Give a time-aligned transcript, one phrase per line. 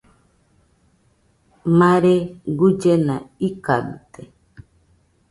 [1.77, 2.15] Mare
[2.57, 3.15] guillena
[3.47, 4.23] ikabite.